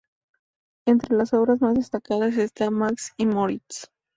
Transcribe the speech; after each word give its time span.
Entre 0.87 1.15
las 1.15 1.31
obras 1.31 1.61
más 1.61 1.75
destacadas 1.75 2.35
está 2.35 2.71
"Max 2.71 3.11
y 3.17 3.27
Moritz". 3.27 3.91